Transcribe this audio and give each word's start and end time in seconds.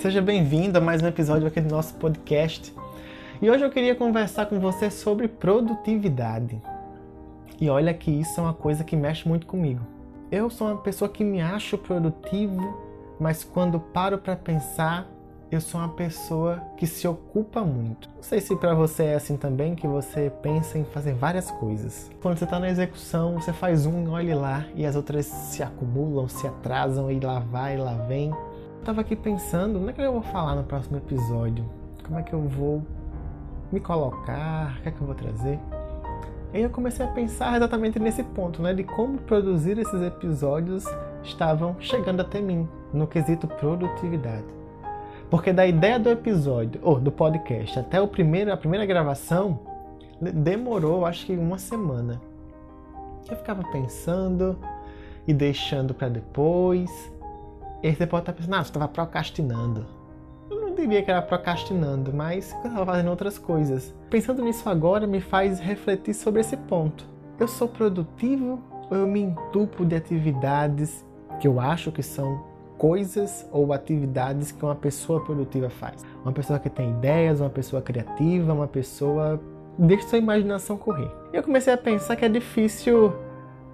Seja 0.00 0.22
bem-vindo 0.22 0.78
a 0.78 0.80
mais 0.80 1.02
um 1.02 1.06
episódio 1.06 1.46
aqui 1.46 1.60
do 1.60 1.68
nosso 1.68 1.92
podcast. 1.96 2.74
E 3.42 3.50
hoje 3.50 3.62
eu 3.62 3.70
queria 3.70 3.94
conversar 3.94 4.46
com 4.46 4.58
você 4.58 4.90
sobre 4.90 5.28
produtividade. 5.28 6.58
E 7.60 7.68
olha 7.68 7.92
que 7.92 8.10
isso 8.10 8.40
é 8.40 8.42
uma 8.42 8.54
coisa 8.54 8.82
que 8.82 8.96
mexe 8.96 9.28
muito 9.28 9.46
comigo. 9.46 9.82
Eu 10.32 10.48
sou 10.48 10.68
uma 10.68 10.78
pessoa 10.78 11.06
que 11.06 11.22
me 11.22 11.42
acho 11.42 11.76
produtivo, 11.76 12.80
mas 13.20 13.44
quando 13.44 13.78
paro 13.78 14.16
para 14.16 14.34
pensar, 14.34 15.06
eu 15.52 15.60
sou 15.60 15.78
uma 15.78 15.90
pessoa 15.90 16.62
que 16.78 16.86
se 16.86 17.06
ocupa 17.06 17.60
muito. 17.60 18.08
Não 18.16 18.22
sei 18.22 18.40
se 18.40 18.56
para 18.56 18.72
você 18.72 19.02
é 19.02 19.14
assim 19.16 19.36
também, 19.36 19.74
que 19.74 19.86
você 19.86 20.32
pensa 20.42 20.78
em 20.78 20.84
fazer 20.84 21.12
várias 21.12 21.50
coisas. 21.50 22.10
Quando 22.22 22.38
você 22.38 22.44
está 22.44 22.58
na 22.58 22.70
execução, 22.70 23.34
você 23.34 23.52
faz 23.52 23.84
um, 23.84 24.10
olhe 24.12 24.32
lá, 24.32 24.64
e 24.74 24.86
as 24.86 24.96
outras 24.96 25.26
se 25.26 25.62
acumulam, 25.62 26.26
se 26.26 26.46
atrasam, 26.46 27.10
e 27.10 27.20
lá 27.20 27.38
vai, 27.38 27.74
e 27.74 27.78
lá 27.78 27.92
vem. 28.08 28.32
Tava 28.84 29.02
aqui 29.02 29.14
pensando, 29.14 29.78
como 29.78 29.90
é 29.90 29.92
que 29.92 30.00
eu 30.00 30.12
vou 30.12 30.22
falar 30.22 30.54
no 30.54 30.64
próximo 30.64 30.96
episódio? 30.96 31.64
Como 32.02 32.18
é 32.18 32.22
que 32.22 32.32
eu 32.32 32.40
vou 32.40 32.82
me 33.70 33.78
colocar? 33.78 34.78
O 34.78 34.82
que 34.82 34.88
é 34.88 34.90
que 34.90 35.00
eu 35.00 35.06
vou 35.06 35.14
trazer? 35.14 35.58
E 36.54 36.60
eu 36.62 36.70
comecei 36.70 37.04
a 37.04 37.08
pensar 37.10 37.56
exatamente 37.56 37.98
nesse 37.98 38.22
ponto, 38.22 38.62
né? 38.62 38.72
De 38.72 38.82
como 38.82 39.18
produzir 39.18 39.78
esses 39.78 40.00
episódios 40.00 40.84
estavam 41.22 41.76
chegando 41.78 42.20
até 42.20 42.40
mim, 42.40 42.66
no 42.92 43.06
quesito 43.06 43.46
produtividade. 43.46 44.46
Porque 45.30 45.52
da 45.52 45.66
ideia 45.66 45.98
do 45.98 46.08
episódio, 46.08 46.80
ou 46.82 46.98
do 46.98 47.12
podcast, 47.12 47.78
até 47.78 48.00
o 48.00 48.08
primeiro, 48.08 48.50
a 48.50 48.56
primeira 48.56 48.86
gravação, 48.86 49.60
demorou 50.20 51.04
acho 51.04 51.26
que 51.26 51.34
uma 51.34 51.58
semana. 51.58 52.20
Eu 53.30 53.36
ficava 53.36 53.62
pensando 53.70 54.58
e 55.28 55.34
deixando 55.34 55.92
para 55.92 56.08
depois. 56.08 56.90
E 57.82 57.88
aí 57.88 57.94
você 57.94 58.06
pode 58.06 58.22
estar 58.22 58.32
pensando, 58.32 58.54
ah, 58.54 58.62
você 58.62 58.70
estava 58.70 58.88
procrastinando. 58.88 59.86
Eu 60.50 60.60
não 60.60 60.74
diria 60.74 61.02
que 61.02 61.10
era 61.10 61.22
procrastinando, 61.22 62.12
mas 62.12 62.52
eu 62.52 62.58
estava 62.58 62.86
fazendo 62.86 63.10
outras 63.10 63.38
coisas. 63.38 63.94
Pensando 64.10 64.42
nisso 64.42 64.68
agora 64.68 65.06
me 65.06 65.20
faz 65.20 65.58
refletir 65.58 66.14
sobre 66.14 66.40
esse 66.40 66.56
ponto. 66.56 67.06
Eu 67.38 67.48
sou 67.48 67.68
produtivo 67.68 68.60
ou 68.90 68.96
eu 68.98 69.06
me 69.06 69.20
entupo 69.20 69.84
de 69.84 69.96
atividades 69.96 71.04
que 71.40 71.48
eu 71.48 71.58
acho 71.58 71.90
que 71.90 72.02
são 72.02 72.44
coisas 72.76 73.48
ou 73.52 73.72
atividades 73.72 74.52
que 74.52 74.64
uma 74.64 74.74
pessoa 74.74 75.22
produtiva 75.22 75.70
faz. 75.70 76.04
Uma 76.22 76.32
pessoa 76.32 76.58
que 76.58 76.68
tem 76.68 76.90
ideias, 76.90 77.40
uma 77.40 77.50
pessoa 77.50 77.80
criativa, 77.80 78.52
uma 78.52 78.68
pessoa 78.68 79.40
deixa 79.78 80.08
sua 80.08 80.18
imaginação 80.18 80.76
correr. 80.76 81.10
Eu 81.32 81.42
comecei 81.42 81.72
a 81.72 81.78
pensar 81.78 82.16
que 82.16 82.24
é 82.24 82.28
difícil 82.28 83.14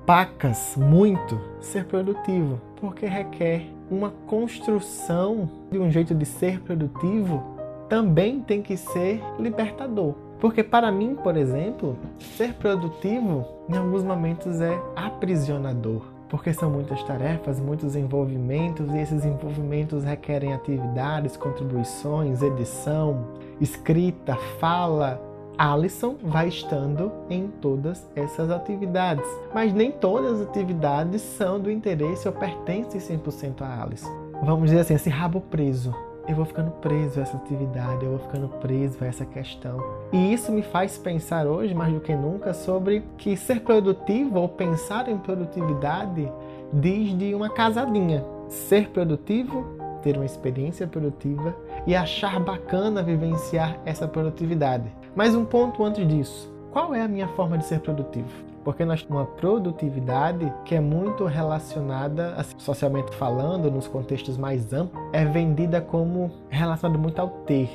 pacas 0.04 0.76
muito 0.76 1.40
ser 1.60 1.84
produtivo, 1.86 2.60
porque 2.80 3.06
requer 3.06 3.75
uma 3.90 4.10
construção 4.26 5.48
de 5.70 5.78
um 5.78 5.90
jeito 5.90 6.14
de 6.14 6.24
ser 6.24 6.60
produtivo 6.60 7.42
também 7.88 8.40
tem 8.40 8.62
que 8.62 8.76
ser 8.76 9.22
libertador. 9.38 10.14
Porque 10.40 10.62
para 10.62 10.90
mim, 10.92 11.14
por 11.14 11.36
exemplo, 11.36 11.96
ser 12.18 12.54
produtivo 12.54 13.46
em 13.68 13.76
alguns 13.76 14.02
momentos 14.02 14.60
é 14.60 14.78
aprisionador 14.94 16.16
porque 16.28 16.52
são 16.52 16.70
muitas 16.70 17.02
tarefas, 17.04 17.60
muitos 17.60 17.94
envolvimentos 17.94 18.92
e 18.92 18.98
esses 18.98 19.24
envolvimentos 19.24 20.02
requerem 20.04 20.52
atividades, 20.52 21.36
contribuições, 21.36 22.42
edição, 22.42 23.24
escrita, 23.60 24.36
fala. 24.58 25.20
Alison 25.58 26.16
vai 26.22 26.48
estando 26.48 27.10
em 27.30 27.48
todas 27.48 28.06
essas 28.14 28.50
atividades, 28.50 29.26
mas 29.54 29.72
nem 29.72 29.90
todas 29.90 30.40
as 30.40 30.48
atividades 30.48 31.22
são 31.22 31.58
do 31.58 31.70
interesse 31.70 32.28
ou 32.28 32.34
pertencem 32.34 33.00
100% 33.00 33.62
a 33.62 33.82
Alison. 33.82 34.10
Vamos 34.42 34.68
dizer 34.68 34.80
assim, 34.80 34.94
esse 34.94 35.08
rabo 35.08 35.40
preso 35.40 35.94
eu 36.28 36.34
vou 36.34 36.44
ficando 36.44 36.72
preso 36.72 37.20
a 37.20 37.22
essa 37.22 37.36
atividade, 37.36 38.04
eu 38.04 38.10
vou 38.10 38.18
ficando 38.18 38.48
preso 38.48 38.98
a 39.00 39.06
essa 39.06 39.24
questão. 39.24 39.78
E 40.12 40.32
isso 40.32 40.50
me 40.50 40.62
faz 40.62 40.98
pensar 40.98 41.46
hoje, 41.46 41.72
mais 41.72 41.94
do 41.94 42.00
que 42.00 42.14
nunca, 42.14 42.52
sobre 42.52 43.04
que 43.16 43.36
ser 43.36 43.60
produtivo 43.60 44.40
ou 44.40 44.48
pensar 44.48 45.08
em 45.08 45.16
produtividade 45.18 46.30
diz 46.72 47.16
de 47.16 47.32
uma 47.34 47.48
casadinha. 47.48 48.24
Ser 48.48 48.88
produtivo, 48.90 49.64
ter 50.02 50.16
uma 50.16 50.24
experiência 50.24 50.86
produtiva 50.86 51.54
e 51.86 51.94
achar 51.94 52.40
bacana 52.40 53.02
vivenciar 53.02 53.78
essa 53.84 54.08
produtividade. 54.08 54.90
Mas 55.16 55.34
um 55.34 55.44
ponto 55.44 55.82
antes 55.82 56.06
disso: 56.06 56.52
qual 56.70 56.94
é 56.94 57.02
a 57.02 57.08
minha 57.08 57.26
forma 57.28 57.58
de 57.58 57.64
ser 57.64 57.80
produtivo? 57.80 58.46
porque 58.66 58.84
nós 58.84 59.00
temos 59.00 59.22
uma 59.22 59.26
produtividade 59.36 60.52
que 60.64 60.74
é 60.74 60.80
muito 60.80 61.24
relacionada, 61.24 62.34
assim, 62.36 62.56
socialmente 62.58 63.14
falando, 63.14 63.70
nos 63.70 63.86
contextos 63.86 64.36
mais 64.36 64.72
amplos, 64.72 65.00
é 65.12 65.24
vendida 65.24 65.80
como 65.80 66.32
relacionada 66.50 66.98
muito 66.98 67.20
ao 67.20 67.28
ter. 67.46 67.70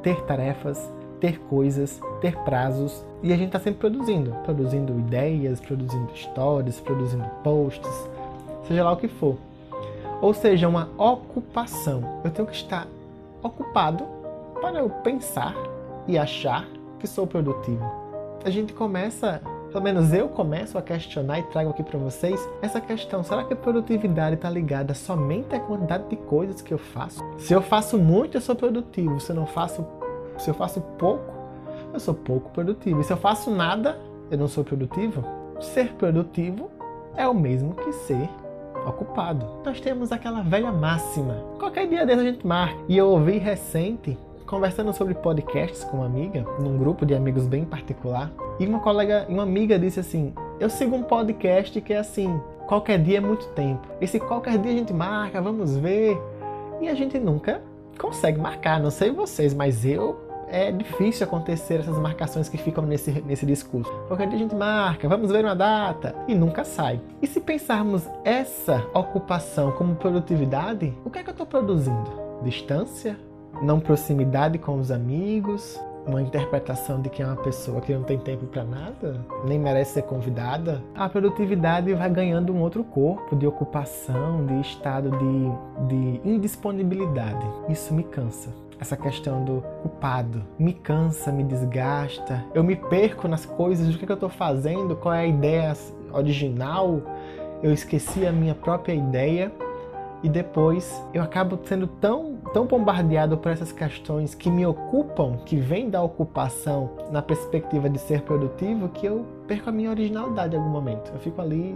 Ter 0.00 0.22
tarefas, 0.22 0.88
ter 1.18 1.40
coisas, 1.40 2.00
ter 2.20 2.36
prazos. 2.44 3.04
E 3.24 3.32
a 3.32 3.36
gente 3.36 3.48
está 3.48 3.58
sempre 3.58 3.80
produzindo, 3.80 4.30
produzindo 4.44 4.96
ideias, 5.00 5.58
produzindo 5.58 6.12
histórias, 6.12 6.78
produzindo 6.78 7.24
posts, 7.42 8.08
seja 8.68 8.84
lá 8.84 8.92
o 8.92 8.96
que 8.96 9.08
for. 9.08 9.36
Ou 10.22 10.32
seja, 10.32 10.68
uma 10.68 10.88
ocupação. 10.96 12.20
Eu 12.22 12.30
tenho 12.30 12.46
que 12.46 12.54
estar 12.54 12.86
ocupado 13.42 14.04
para 14.60 14.78
eu 14.78 14.88
pensar 14.88 15.56
e 16.08 16.18
achar 16.18 16.66
que 16.98 17.06
sou 17.06 17.26
produtivo. 17.26 17.84
A 18.44 18.50
gente 18.50 18.72
começa 18.72 19.40
pelo 19.70 19.84
menos 19.84 20.14
eu 20.14 20.30
começo 20.30 20.78
a 20.78 20.82
questionar 20.82 21.40
e 21.40 21.42
trago 21.44 21.70
aqui 21.70 21.82
para 21.82 21.98
vocês 21.98 22.40
essa 22.62 22.80
questão: 22.80 23.22
será 23.22 23.44
que 23.44 23.52
a 23.52 23.56
produtividade 23.56 24.36
está 24.36 24.48
ligada 24.48 24.94
somente 24.94 25.54
à 25.54 25.60
quantidade 25.60 26.08
de 26.08 26.16
coisas 26.16 26.62
que 26.62 26.72
eu 26.72 26.78
faço? 26.78 27.22
Se 27.38 27.52
eu 27.52 27.60
faço 27.60 27.98
muito, 27.98 28.36
eu 28.36 28.40
sou 28.40 28.56
produtivo. 28.56 29.20
Se 29.20 29.30
eu 29.30 29.36
não 29.36 29.46
faço, 29.46 29.86
se 30.38 30.48
eu 30.48 30.54
faço 30.54 30.80
pouco, 30.98 31.34
eu 31.92 32.00
sou 32.00 32.14
pouco 32.14 32.50
produtivo. 32.50 33.00
E 33.00 33.04
se 33.04 33.12
eu 33.12 33.18
faço 33.18 33.50
nada, 33.50 33.98
eu 34.30 34.38
não 34.38 34.48
sou 34.48 34.64
produtivo? 34.64 35.22
Ser 35.60 35.92
produtivo 35.94 36.70
é 37.14 37.28
o 37.28 37.34
mesmo 37.34 37.74
que 37.74 37.92
ser 37.92 38.28
ocupado. 38.86 39.60
Nós 39.64 39.80
temos 39.80 40.12
aquela 40.12 40.40
velha 40.40 40.72
máxima. 40.72 41.34
Qualquer 41.58 41.86
dia 41.88 42.06
desse 42.06 42.20
a 42.20 42.24
gente 42.24 42.46
marca. 42.46 42.78
E 42.88 42.96
eu 42.96 43.08
ouvi 43.08 43.36
recente 43.36 44.16
conversando 44.48 44.92
sobre 44.94 45.14
podcasts 45.14 45.84
com 45.84 45.98
uma 45.98 46.06
amiga, 46.06 46.44
num 46.58 46.78
grupo 46.78 47.04
de 47.04 47.14
amigos 47.14 47.46
bem 47.46 47.64
particular, 47.64 48.32
e 48.58 48.66
uma 48.66 48.80
colega, 48.80 49.26
uma 49.28 49.42
amiga 49.42 49.78
disse 49.78 50.00
assim: 50.00 50.32
"Eu 50.58 50.70
sigo 50.70 50.96
um 50.96 51.02
podcast 51.02 51.80
que 51.80 51.92
é 51.92 51.98
assim, 51.98 52.40
qualquer 52.66 52.98
dia 52.98 53.18
é 53.18 53.20
muito 53.20 53.46
tempo. 53.48 53.86
Esse 54.00 54.18
qualquer 54.18 54.58
dia 54.58 54.72
a 54.72 54.76
gente 54.76 54.92
marca, 54.92 55.40
vamos 55.40 55.76
ver". 55.76 56.18
E 56.80 56.88
a 56.88 56.94
gente 56.94 57.18
nunca 57.18 57.60
consegue 57.98 58.40
marcar, 58.40 58.80
não 58.80 58.90
sei 58.90 59.10
vocês, 59.10 59.52
mas 59.52 59.84
eu 59.84 60.16
é 60.50 60.72
difícil 60.72 61.26
acontecer 61.26 61.80
essas 61.80 61.98
marcações 61.98 62.48
que 62.48 62.56
ficam 62.56 62.84
nesse, 62.84 63.10
nesse 63.22 63.44
discurso. 63.44 63.92
Qualquer 64.06 64.28
dia 64.28 64.36
a 64.36 64.40
gente 64.40 64.54
marca, 64.54 65.06
vamos 65.06 65.30
ver 65.30 65.44
uma 65.44 65.54
data 65.54 66.14
e 66.26 66.34
nunca 66.34 66.64
sai. 66.64 67.00
E 67.20 67.26
se 67.26 67.38
pensarmos 67.38 68.08
essa 68.24 68.86
ocupação 68.94 69.72
como 69.72 69.94
produtividade, 69.94 70.96
o 71.04 71.10
que 71.10 71.18
é 71.18 71.22
que 71.22 71.28
eu 71.28 71.32
estou 71.32 71.46
produzindo? 71.46 72.10
Distância? 72.42 73.27
Não 73.62 73.80
proximidade 73.80 74.58
com 74.58 74.78
os 74.78 74.90
amigos, 74.90 75.80
uma 76.08 76.22
interpretação 76.22 77.00
de 77.00 77.10
que 77.10 77.22
é 77.22 77.26
uma 77.26 77.36
pessoa 77.36 77.80
que 77.80 77.92
não 77.92 78.02
tem 78.02 78.18
tempo 78.18 78.46
para 78.46 78.64
nada, 78.64 79.20
nem 79.46 79.58
merece 79.58 79.94
ser 79.94 80.02
convidada, 80.02 80.82
a 80.94 81.08
produtividade 81.08 81.92
vai 81.92 82.08
ganhando 82.08 82.52
um 82.52 82.60
outro 82.60 82.82
corpo 82.82 83.36
de 83.36 83.46
ocupação, 83.46 84.44
de 84.46 84.60
estado 84.60 85.10
de, 85.10 85.88
de 85.88 86.28
indisponibilidade. 86.28 87.46
Isso 87.68 87.92
me 87.92 88.02
cansa. 88.02 88.48
Essa 88.80 88.96
questão 88.96 89.44
do 89.44 89.62
culpado 89.82 90.42
me 90.58 90.72
cansa, 90.72 91.32
me 91.32 91.42
desgasta. 91.42 92.44
Eu 92.54 92.62
me 92.62 92.76
perco 92.76 93.26
nas 93.26 93.44
coisas, 93.44 93.88
do 93.88 93.98
que, 93.98 94.06
que 94.06 94.12
eu 94.12 94.14
estou 94.14 94.28
fazendo, 94.28 94.96
qual 94.96 95.14
é 95.14 95.20
a 95.20 95.26
ideia 95.26 95.76
original. 96.12 97.02
Eu 97.60 97.72
esqueci 97.72 98.24
a 98.24 98.30
minha 98.30 98.54
própria 98.54 98.94
ideia 98.94 99.52
e 100.22 100.28
depois 100.28 101.04
eu 101.14 101.22
acabo 101.22 101.58
sendo 101.64 101.86
tão, 101.86 102.36
tão 102.52 102.66
bombardeado 102.66 103.38
por 103.38 103.52
essas 103.52 103.70
questões 103.70 104.34
que 104.34 104.50
me 104.50 104.66
ocupam, 104.66 105.36
que 105.44 105.56
vêm 105.56 105.88
da 105.88 106.02
ocupação 106.02 106.90
na 107.10 107.22
perspectiva 107.22 107.88
de 107.88 107.98
ser 107.98 108.22
produtivo, 108.22 108.88
que 108.88 109.06
eu 109.06 109.24
perco 109.46 109.68
a 109.68 109.72
minha 109.72 109.90
originalidade 109.90 110.56
em 110.56 110.58
algum 110.58 110.70
momento. 110.70 111.12
Eu 111.12 111.20
fico 111.20 111.40
ali 111.40 111.74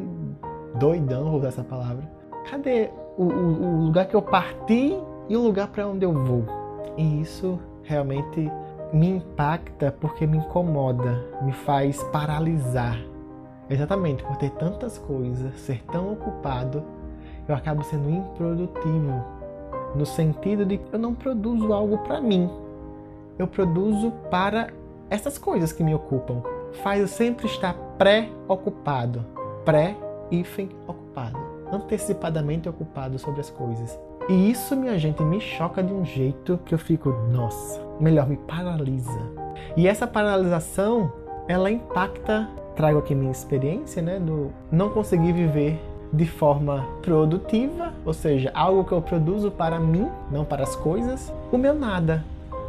doidão, 0.75 1.25
vou 1.25 1.39
usar 1.39 1.49
essa 1.49 1.65
palavra. 1.65 2.11
Cadê 2.51 2.91
o, 3.17 3.25
o, 3.25 3.63
o 3.63 3.85
lugar 3.85 4.07
que 4.07 4.17
eu 4.17 4.23
parti 4.23 4.99
e 5.29 5.37
o 5.37 5.41
lugar 5.41 5.69
para 5.69 5.87
onde 5.87 6.05
eu 6.05 6.13
vou? 6.13 6.45
E 6.97 7.21
isso 7.21 7.61
realmente 7.85 8.51
me 8.93 9.09
impacta 9.09 9.95
porque 10.01 10.27
me 10.27 10.39
incomoda, 10.39 11.25
me 11.43 11.53
faz 11.53 12.03
paralisar. 12.05 12.99
Exatamente 13.71 14.23
por 14.25 14.37
ter 14.37 14.51
tantas 14.51 14.99
coisas, 14.99 15.55
ser 15.61 15.83
tão 15.85 16.13
ocupado 16.13 16.83
eu 17.49 17.55
acabo 17.55 17.83
sendo 17.83 18.11
improdutivo, 18.11 19.25
no 19.95 20.07
sentido 20.07 20.65
de 20.65 20.79
que 20.79 20.95
eu 20.95 20.99
não 20.99 21.15
produzo 21.15 21.73
algo 21.73 21.99
para 21.99 22.21
mim, 22.21 22.51
eu 23.39 23.47
produzo 23.47 24.13
para 24.31 24.69
essas 25.11 25.37
coisas 25.39 25.73
que 25.73 25.85
me 25.85 25.95
ocupam. 25.95 26.43
Faz 26.83 27.01
eu 27.01 27.09
sempre 27.09 27.47
estar 27.47 27.75
pré-ocupado, 27.99 29.25
pré-ocupado, 29.65 31.39
antecipadamente 31.71 32.69
ocupado 32.69 33.19
sobre 33.19 33.41
as 33.41 33.51
coisas. 33.51 33.99
E 34.29 34.51
isso, 34.51 34.77
minha 34.77 34.99
gente, 34.99 35.23
me 35.23 35.41
choca 35.41 35.83
de 35.83 35.93
um 35.93 36.05
jeito 36.05 36.59
que 36.65 36.75
eu 36.75 36.79
fico, 36.79 37.11
nossa, 37.31 37.81
melhor, 38.01 38.29
me 38.29 38.37
paralisa. 38.37 39.21
E 39.77 39.87
essa 39.87 40.07
paralisação, 40.07 41.13
ela 41.49 41.71
impacta, 41.71 42.49
trago 42.77 42.99
aqui 42.99 43.15
minha 43.15 43.33
experiência, 43.33 44.01
né, 44.01 44.19
do 44.19 44.51
não 44.71 44.91
conseguir 44.91 45.33
viver 45.33 45.79
de 46.13 46.27
forma 46.27 46.85
produtiva, 47.01 47.93
ou 48.05 48.13
seja, 48.13 48.51
algo 48.55 48.85
que 48.85 48.93
eu 48.93 49.01
produzo 49.01 49.51
para 49.51 49.81
mim, 49.81 50.09
não 50.31 50.45
para 50.45 50.63
as 50.63 50.77
coisas, 50.77 51.33
o 51.51 51.57
meu 51.57 51.75
nada. 51.75 52.25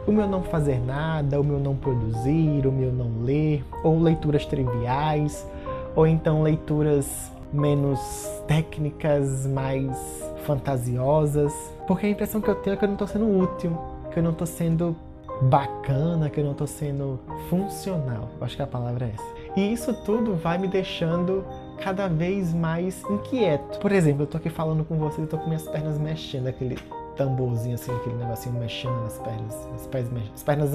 O 0.06 0.12
meu 0.12 0.28
não 0.28 0.44
fazer 0.44 0.80
nada, 0.86 1.40
o 1.40 1.44
meu 1.44 1.60
não 1.60 1.76
produzir, 1.76 2.68
o 2.68 2.72
meu 2.72 2.92
não 2.92 3.24
ler, 3.24 3.64
ou 3.84 4.00
leituras 4.00 4.46
triviais, 4.46 5.48
ou 5.96 6.06
então 6.06 6.44
leituras 6.44 7.32
menos 7.54 8.00
técnicas, 8.48 9.46
mais 9.46 9.96
fantasiosas, 10.46 11.54
porque 11.88 12.06
a 12.06 12.10
impressão 12.10 12.42
que 12.42 12.50
eu 12.50 12.56
tenho 12.56 12.74
é 12.74 12.78
que 12.78 12.84
eu 12.84 12.88
não 12.88 12.96
estou 12.96 13.08
sendo 13.08 13.40
útil, 13.40 13.78
que 14.12 14.20
eu 14.20 14.24
não 14.24 14.32
estou 14.32 14.48
sendo 14.48 14.96
bacana, 15.44 16.30
que 16.30 16.40
eu 16.40 16.44
não 16.44 16.52
estou 16.52 16.68
sendo 16.68 17.20
funcional. 17.50 18.30
Acho 18.42 18.56
que 18.56 18.62
a 18.62 18.68
palavra 18.68 19.06
é 19.06 19.14
essa. 19.14 19.34
E 19.56 19.72
isso 19.72 19.94
tudo 20.04 20.36
vai 20.36 20.58
me 20.58 20.68
deixando 20.68 21.46
cada 21.84 22.08
vez 22.08 22.54
mais 22.54 23.04
inquieto. 23.10 23.80
Por 23.80 23.92
exemplo, 23.92 24.24
eu 24.24 24.28
tô 24.28 24.38
aqui 24.38 24.50
falando 24.50 24.86
com 24.86 24.98
vocês 24.98 25.28
e 25.28 25.30
tô 25.30 25.38
com 25.38 25.48
minhas 25.48 25.68
pernas 25.68 26.00
mexendo, 26.00 26.48
aquele 26.48 26.78
tamborzinho 27.18 27.76
assim, 27.76 27.94
aquele 27.94 28.16
negocinho 28.16 28.56
mexendo 28.56 29.04
nas 29.04 29.20
pernas, 29.20 29.68
as 29.76 29.88
pernas, 29.88 30.24
as 30.34 30.44
pernas 30.44 30.72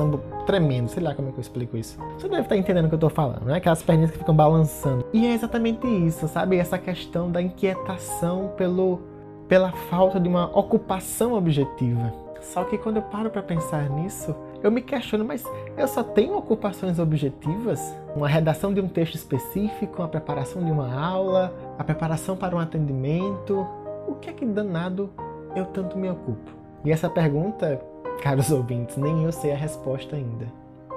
tremendo, 0.46 0.88
sei 0.88 1.02
lá 1.02 1.14
como 1.14 1.30
é 1.30 1.32
que 1.32 1.38
eu 1.38 1.42
explico 1.42 1.76
isso. 1.76 1.98
Você 2.18 2.28
deve 2.28 2.42
estar 2.42 2.56
entendendo 2.56 2.84
o 2.84 2.88
que 2.88 2.94
eu 2.94 2.98
tô 2.98 3.08
falando, 3.08 3.46
né? 3.46 3.56
Aquelas 3.56 3.82
perninhas 3.82 4.10
que 4.10 4.18
ficam 4.18 4.36
balançando. 4.36 5.04
E 5.12 5.26
é 5.26 5.32
exatamente 5.32 5.86
isso, 5.86 6.28
sabe? 6.28 6.58
Essa 6.58 6.78
questão 6.78 7.30
da 7.30 7.40
inquietação 7.40 8.52
pelo, 8.56 9.00
pela 9.48 9.72
falta 9.72 10.20
de 10.20 10.28
uma 10.28 10.46
ocupação 10.56 11.32
objetiva. 11.32 12.12
Só 12.42 12.64
que 12.64 12.78
quando 12.78 12.96
eu 12.96 13.02
paro 13.02 13.30
para 13.30 13.42
pensar 13.42 13.88
nisso, 13.90 14.34
eu 14.62 14.72
me 14.72 14.82
questiono, 14.82 15.24
mas 15.24 15.44
eu 15.76 15.86
só 15.86 16.02
tenho 16.02 16.36
ocupações 16.36 16.98
objetivas? 16.98 17.80
Uma 18.16 18.28
redação 18.28 18.74
de 18.74 18.80
um 18.80 18.88
texto 18.88 19.14
específico, 19.14 20.02
a 20.02 20.08
preparação 20.08 20.64
de 20.64 20.70
uma 20.70 20.92
aula, 20.92 21.54
a 21.78 21.84
preparação 21.84 22.36
para 22.36 22.56
um 22.56 22.58
atendimento. 22.58 23.66
O 24.06 24.16
que 24.16 24.30
é 24.30 24.32
que 24.32 24.44
danado 24.44 25.10
eu 25.54 25.64
tanto 25.66 25.96
me 25.96 26.10
ocupo? 26.10 26.50
E 26.84 26.90
essa 26.90 27.08
pergunta, 27.08 27.80
caros 28.20 28.50
ouvintes, 28.50 28.96
nem 28.96 29.24
eu 29.24 29.30
sei 29.30 29.52
a 29.52 29.56
resposta 29.56 30.16
ainda. 30.16 30.46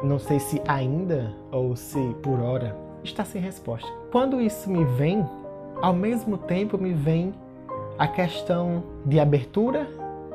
Não 0.04 0.18
sei 0.18 0.40
se 0.40 0.60
ainda 0.68 1.32
ou 1.52 1.76
se 1.76 2.00
por 2.24 2.40
hora 2.40 2.76
está 3.04 3.24
sem 3.24 3.42
resposta. 3.42 3.88
Quando 4.12 4.42
isso 4.42 4.70
me 4.70 4.84
vem, 4.84 5.24
ao 5.80 5.94
mesmo 5.94 6.38
tempo 6.38 6.78
me 6.80 6.94
vem 6.94 7.34
a 8.00 8.08
questão 8.08 8.84
de 9.06 9.20
abertura 9.20 9.88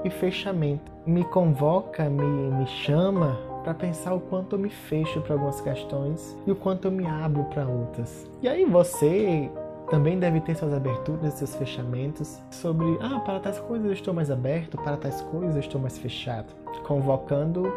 e 0.04 0.10
fechamento 0.10 0.95
me 1.06 1.24
convoca, 1.24 2.10
me, 2.10 2.24
me 2.24 2.66
chama 2.66 3.38
para 3.62 3.72
pensar 3.74 4.14
o 4.14 4.20
quanto 4.20 4.56
eu 4.56 4.58
me 4.58 4.70
fecho 4.70 5.20
para 5.20 5.34
algumas 5.34 5.60
questões 5.60 6.36
e 6.46 6.50
o 6.50 6.56
quanto 6.56 6.86
eu 6.86 6.90
me 6.90 7.06
abro 7.06 7.44
para 7.44 7.66
outras. 7.66 8.28
E 8.42 8.48
aí 8.48 8.64
você 8.64 9.50
também 9.88 10.18
deve 10.18 10.40
ter 10.40 10.56
suas 10.56 10.72
aberturas, 10.74 11.34
seus 11.34 11.54
fechamentos 11.54 12.40
sobre, 12.50 12.98
ah, 13.00 13.20
para 13.20 13.38
tais 13.38 13.58
coisas 13.58 13.86
eu 13.86 13.92
estou 13.92 14.12
mais 14.12 14.30
aberto, 14.30 14.76
para 14.78 14.96
tais 14.96 15.20
coisas 15.22 15.54
eu 15.54 15.60
estou 15.60 15.80
mais 15.80 15.96
fechado, 15.96 16.52
convocando 16.84 17.72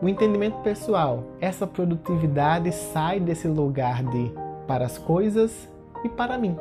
o 0.00 0.08
entendimento 0.08 0.58
pessoal. 0.58 1.24
Essa 1.40 1.66
produtividade 1.66 2.72
sai 2.72 3.18
desse 3.18 3.48
lugar 3.48 4.02
de 4.04 4.32
para 4.66 4.84
as 4.84 4.98
coisas 4.98 5.68
e 6.04 6.08
para 6.08 6.38
mim. 6.38 6.56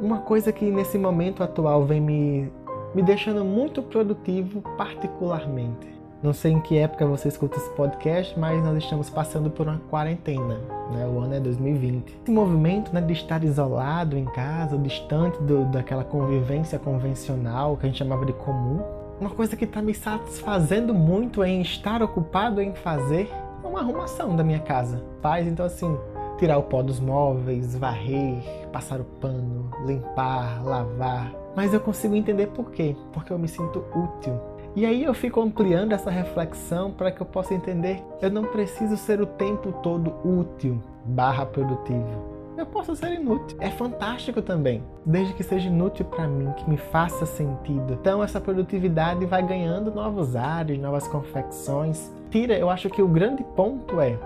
Uma 0.00 0.18
coisa 0.18 0.52
que 0.52 0.70
nesse 0.70 0.98
momento 0.98 1.42
atual 1.42 1.84
vem 1.84 2.00
me 2.00 2.52
me 2.94 3.02
deixando 3.02 3.44
muito 3.44 3.82
produtivo 3.82 4.62
particularmente. 4.76 5.98
Não 6.20 6.32
sei 6.32 6.52
em 6.52 6.60
que 6.60 6.76
época 6.76 7.06
você 7.06 7.28
escuta 7.28 7.58
esse 7.58 7.70
podcast, 7.70 8.36
mas 8.36 8.60
nós 8.64 8.76
estamos 8.78 9.08
passando 9.08 9.50
por 9.50 9.68
uma 9.68 9.78
quarentena, 9.88 10.58
né? 10.90 11.06
O 11.06 11.20
ano 11.20 11.34
é 11.34 11.40
2020. 11.40 12.18
Esse 12.22 12.30
movimento 12.32 12.92
né, 12.92 13.00
de 13.00 13.12
estar 13.12 13.44
isolado 13.44 14.18
em 14.18 14.24
casa, 14.24 14.76
distante 14.76 15.40
do, 15.42 15.64
daquela 15.66 16.02
convivência 16.02 16.76
convencional 16.76 17.76
que 17.76 17.86
a 17.86 17.88
gente 17.88 17.98
chamava 17.98 18.26
de 18.26 18.32
comum, 18.32 18.82
uma 19.20 19.30
coisa 19.30 19.56
que 19.56 19.64
está 19.64 19.80
me 19.80 19.94
satisfazendo 19.94 20.92
muito 20.92 21.44
em 21.44 21.60
estar 21.60 22.02
ocupado 22.02 22.60
em 22.60 22.74
fazer 22.74 23.30
uma 23.62 23.78
arrumação 23.80 24.34
da 24.34 24.42
minha 24.42 24.60
casa. 24.60 25.00
Paz, 25.22 25.46
então 25.46 25.66
assim, 25.66 25.96
tirar 26.36 26.58
o 26.58 26.64
pó 26.64 26.82
dos 26.82 26.98
móveis, 26.98 27.76
varrer, 27.76 28.42
passar 28.72 29.00
o 29.00 29.04
pano, 29.04 29.70
limpar, 29.86 30.64
lavar, 30.64 31.32
mas 31.58 31.74
eu 31.74 31.80
consigo 31.80 32.14
entender 32.14 32.46
por 32.46 32.70
quê. 32.70 32.94
Porque 33.12 33.32
eu 33.32 33.38
me 33.38 33.48
sinto 33.48 33.84
útil. 33.92 34.40
E 34.76 34.86
aí 34.86 35.02
eu 35.02 35.12
fico 35.12 35.40
ampliando 35.40 35.90
essa 35.90 36.08
reflexão 36.08 36.92
para 36.92 37.10
que 37.10 37.20
eu 37.20 37.26
possa 37.26 37.52
entender 37.52 38.00
eu 38.22 38.30
não 38.30 38.44
preciso 38.44 38.96
ser 38.96 39.20
o 39.20 39.26
tempo 39.26 39.72
todo 39.82 40.14
útil 40.24 40.80
barra 41.04 41.44
produtivo. 41.44 42.38
Eu 42.56 42.64
posso 42.64 42.94
ser 42.94 43.12
inútil. 43.14 43.58
É 43.60 43.70
fantástico 43.70 44.40
também, 44.40 44.84
desde 45.04 45.34
que 45.34 45.42
seja 45.42 45.66
inútil 45.66 46.04
para 46.04 46.28
mim, 46.28 46.48
que 46.52 46.70
me 46.70 46.76
faça 46.76 47.26
sentido. 47.26 47.94
Então 47.94 48.22
essa 48.22 48.40
produtividade 48.40 49.26
vai 49.26 49.44
ganhando 49.44 49.92
novos 49.92 50.36
ares, 50.36 50.78
novas 50.78 51.08
confecções. 51.08 52.08
Tira, 52.30 52.56
eu 52.56 52.70
acho 52.70 52.88
que 52.88 53.02
o 53.02 53.08
grande 53.08 53.42
ponto 53.56 54.00
é 54.00 54.16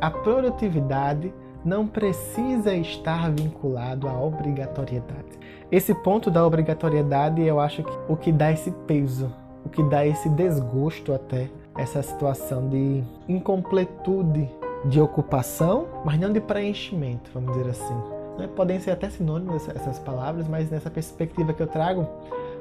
a 0.00 0.08
produtividade 0.08 1.34
não 1.66 1.84
precisa 1.84 2.72
estar 2.74 3.28
vinculado 3.32 4.08
à 4.08 4.12
obrigatoriedade. 4.18 5.36
Esse 5.70 5.92
ponto 5.92 6.30
da 6.30 6.46
obrigatoriedade, 6.46 7.42
eu 7.42 7.58
acho 7.58 7.82
que 7.82 7.92
o 8.08 8.16
que 8.16 8.30
dá 8.30 8.52
esse 8.52 8.70
peso, 8.86 9.34
o 9.64 9.68
que 9.68 9.82
dá 9.82 10.06
esse 10.06 10.28
desgosto 10.28 11.12
até, 11.12 11.50
essa 11.76 12.00
situação 12.02 12.68
de 12.68 13.02
incompletude 13.28 14.48
de 14.84 15.00
ocupação, 15.00 15.88
mas 16.04 16.20
não 16.20 16.32
de 16.32 16.40
preenchimento, 16.40 17.32
vamos 17.34 17.56
dizer 17.56 17.70
assim. 17.70 17.96
Né? 18.38 18.48
Podem 18.54 18.78
ser 18.78 18.92
até 18.92 19.10
sinônimos 19.10 19.68
essas 19.68 19.98
palavras, 19.98 20.46
mas 20.46 20.70
nessa 20.70 20.88
perspectiva 20.88 21.52
que 21.52 21.62
eu 21.62 21.66
trago, 21.66 22.06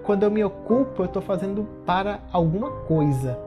quando 0.02 0.24
eu 0.24 0.32
me 0.32 0.44
ocupo, 0.44 1.04
eu 1.04 1.06
estou 1.06 1.22
fazendo 1.22 1.68
para 1.86 2.20
alguma 2.32 2.72
coisa. 2.72 3.38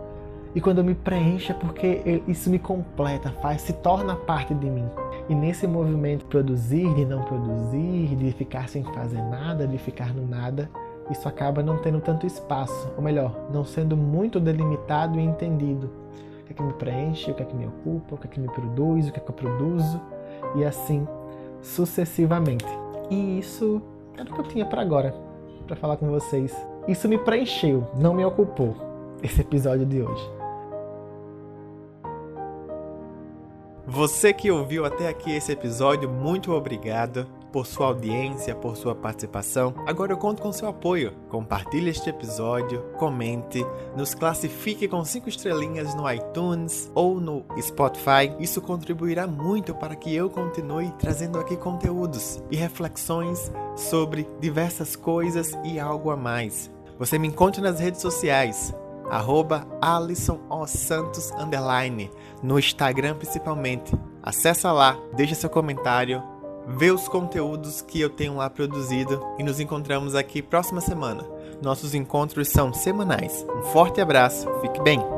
E 0.55 0.61
quando 0.61 0.79
eu 0.79 0.85
me 0.85 0.95
preencho 0.95 1.53
é 1.53 1.55
porque 1.55 2.23
isso 2.27 2.49
me 2.49 2.59
completa, 2.59 3.31
faz, 3.43 3.63
se 3.63 3.73
torna 3.75 4.15
parte 4.15 4.55
de 4.55 4.71
mim. 4.71 4.89
E 5.29 5.35
nesse 5.35 5.67
movimento 5.67 6.25
produzir, 6.27 6.93
de 6.95 7.05
não 7.05 7.23
produzir, 7.23 8.17
de 8.17 8.33
ficar 8.33 8.69
sem 8.69 8.83
fazer 8.83 9.23
nada, 9.23 9.67
de 9.67 9.77
ficar 9.77 10.15
no 10.15 10.27
nada, 10.27 10.71
isso 11.11 11.29
acaba 11.29 11.63
não 11.63 11.79
tendo 11.79 12.01
tanto 12.01 12.27
espaço, 12.27 12.91
ou 12.97 13.03
melhor, 13.03 13.49
não 13.53 13.65
sendo 13.65 13.97
muito 13.97 14.41
delimitado 14.41 15.19
e 15.19 15.23
entendido. 15.23 15.91
O 16.41 16.45
que 16.45 16.53
é 16.53 16.57
que 16.57 16.63
me 16.63 16.73
preenche, 16.73 17.31
o 17.31 17.35
que 17.35 17.43
é 17.43 17.47
que 17.47 17.55
me 17.55 17.67
ocupa, 17.67 18.15
o 18.15 18.19
que 18.19 18.27
é 18.27 18.31
que 18.31 18.41
me 18.41 18.49
produz, 18.49 19.09
o 19.09 19.13
que 19.13 19.19
é 19.19 19.23
que 19.23 19.31
eu 19.31 19.35
produzo, 19.35 20.01
e 20.57 20.65
assim 20.65 21.07
sucessivamente. 21.61 22.67
E 23.11 23.39
isso 23.39 23.83
era 24.17 24.31
o 24.31 24.35
que 24.35 24.41
eu 24.41 24.45
tinha 24.45 24.65
para 24.65 24.81
agora, 24.81 25.15
para 25.67 25.77
falar 25.77 25.97
com 25.97 26.09
vocês. 26.09 26.55
Isso 26.87 27.09
me 27.09 27.19
preencheu, 27.19 27.87
não 27.99 28.15
me 28.15 28.25
ocupou, 28.25 28.75
esse 29.23 29.41
episódio 29.41 29.85
de 29.85 30.01
hoje. 30.03 30.38
Você 33.91 34.35
que 34.35 34.51
ouviu 34.51 34.85
até 34.85 35.09
aqui 35.09 35.33
esse 35.33 35.51
episódio, 35.51 36.11
muito 36.11 36.53
obrigado 36.53 37.27
por 37.51 37.67
sua 37.67 37.87
audiência, 37.87 38.55
por 38.55 38.77
sua 38.77 38.95
participação. 38.95 39.73
Agora 39.87 40.13
eu 40.13 40.19
conto 40.19 40.43
com 40.43 40.53
seu 40.53 40.69
apoio. 40.69 41.15
Compartilhe 41.31 41.89
este 41.89 42.11
episódio, 42.11 42.83
comente, 42.99 43.65
nos 43.97 44.15
classifique 44.15 44.87
com 44.87 45.03
cinco 45.07 45.31
estrelinhas 45.31 45.95
no 45.95 46.09
iTunes 46.13 46.93
ou 46.95 47.19
no 47.19 47.47
Spotify. 47.59 48.31
Isso 48.39 48.61
contribuirá 48.61 49.27
muito 49.27 49.75
para 49.75 49.97
que 49.97 50.15
eu 50.15 50.29
continue 50.29 50.93
trazendo 50.99 51.39
aqui 51.39 51.57
conteúdos 51.57 52.43
e 52.51 52.57
reflexões 52.57 53.51
sobre 53.75 54.29
diversas 54.39 54.97
coisas 54.97 55.57
e 55.65 55.81
algo 55.81 56.11
a 56.11 56.17
mais. 56.17 56.71
Você 56.99 57.19
me 57.19 57.29
encontra 57.29 57.63
nas 57.63 57.81
redes 57.81 58.03
sociais 58.03 58.75
arroba 59.11 59.67
Alisson 59.81 60.41
o 60.49 60.67
Santos 60.67 61.31
underline, 61.33 62.11
no 62.43 62.59
Instagram 62.59 63.17
principalmente. 63.17 63.95
Acesse 64.23 64.67
lá, 64.67 64.99
deixa 65.15 65.35
seu 65.35 65.51
comentário, 65.51 66.23
vê 66.67 66.91
os 66.91 67.09
conteúdos 67.09 67.81
que 67.81 68.01
eu 68.01 68.11
tenho 68.11 68.37
lá 68.37 68.51
produzido 68.51 69.25
e 69.39 69.43
nos 69.43 69.61
encontramos 69.61 70.15
aqui 70.15 70.43
próxima 70.43 70.81
semana. 70.81 71.25
Nossos 71.63 71.95
encontros 71.95 72.49
são 72.49 72.73
semanais. 72.73 73.45
Um 73.57 73.63
forte 73.63 74.01
abraço, 74.01 74.49
fique 74.61 74.81
bem! 74.83 75.18